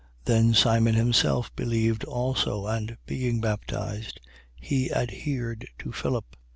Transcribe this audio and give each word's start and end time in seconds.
8:13. 0.25 0.25
Then 0.25 0.53
Simon 0.55 0.95
himself 0.95 1.55
believed 1.55 2.03
also 2.05 2.65
and, 2.65 2.97
being 3.05 3.39
baptized, 3.39 4.19
he 4.59 4.91
adhered 4.91 5.67
to 5.77 5.91
Philip. 5.91 6.35